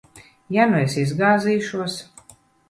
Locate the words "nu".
0.71-0.79